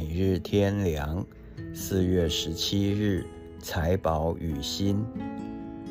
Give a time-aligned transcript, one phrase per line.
[0.00, 1.22] 每日天良，
[1.74, 3.22] 四月十七日，
[3.60, 5.04] 财宝与心。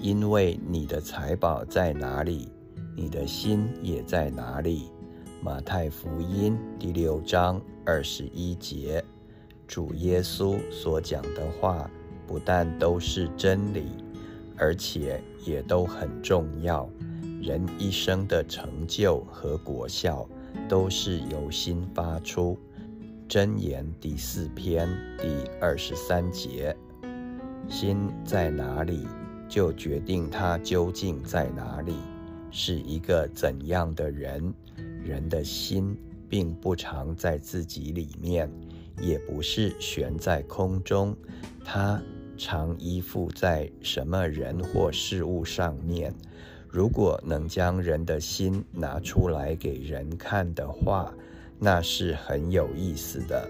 [0.01, 2.51] 因为你的财宝在哪里，
[2.95, 4.89] 你的心也在哪里。
[5.43, 9.05] 马太福音第六章二十一节，
[9.67, 11.88] 主耶稣所讲的话，
[12.26, 13.89] 不但都是真理，
[14.57, 16.89] 而且也都很重要。
[17.44, 20.27] 人一生的成就和果效，
[20.67, 22.57] 都是由心发出。
[23.29, 25.27] 箴言第四篇第
[25.61, 26.75] 二十三节，
[27.69, 29.05] 心在哪里？
[29.47, 31.93] 就决定他究竟在哪里，
[32.49, 34.52] 是一个怎样的人。
[35.03, 35.95] 人的心
[36.27, 38.52] 并不常在自己里面，
[38.99, 41.16] 也不是悬在空中，
[41.63, 42.02] 它
[42.35, 46.11] 常依附在什么人或事物上面。
[46.67, 51.13] 如果能将人的心拿出来给人看的话，
[51.59, 53.45] 那是很有意思的，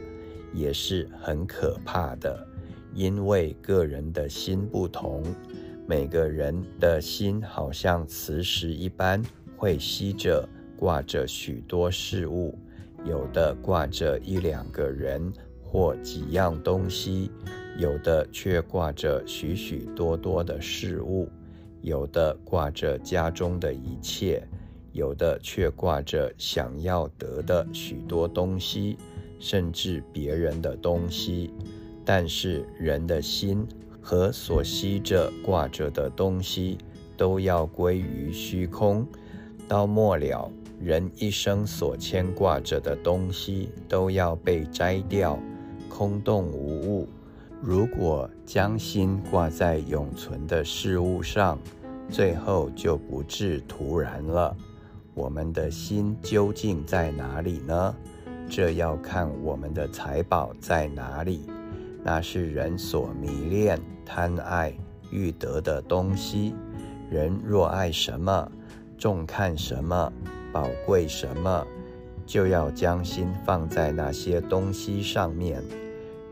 [0.53, 2.47] 也是很可怕的，
[2.93, 5.23] 因为个人的心不同。
[5.85, 9.21] 每个人的心好像磁石一般，
[9.55, 12.57] 会吸着、挂着许多事物，
[13.05, 15.31] 有的挂着一两个人
[15.63, 17.31] 或几样东西，
[17.77, 21.27] 有的却挂着许许多多的事物，
[21.81, 24.47] 有的挂着家中的一切，
[24.99, 28.97] 有的却挂着想要得的许多东西，
[29.39, 31.51] 甚至别人的东西。
[32.05, 33.65] 但是人的心。
[34.01, 36.79] 和所吸着挂着的东西，
[37.15, 39.05] 都要归于虚空。
[39.67, 45.37] 到末了，人一生所牵挂着的东西，都要被摘掉，
[45.89, 47.07] 空洞无物。
[47.61, 51.59] 如果将心挂在永存的事物上，
[52.09, 54.55] 最后就不至徒然了。
[55.19, 57.93] 我们的心究竟在哪里呢？
[58.49, 61.41] 这要看我们的财宝在哪里。
[62.01, 64.73] 那是人所迷恋、贪爱、
[65.11, 66.55] 欲得的东西。
[67.11, 68.49] 人若爱什么，
[68.97, 70.09] 重看什么，
[70.53, 71.67] 宝贵什么，
[72.25, 75.61] 就要将心放在那些东西上面，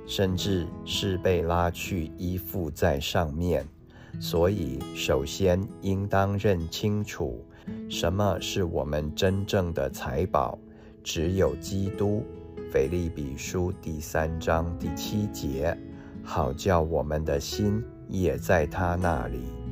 [0.08, 3.68] 甚至是被拉去依附在上面。
[4.18, 7.44] 所以，首先应当认清楚，
[7.90, 10.58] 什么是我们真正的财宝，
[11.04, 12.24] 只有基督。
[12.70, 15.78] 腓利比书第三章第七节，
[16.22, 19.67] 好叫我们的心也在他那里。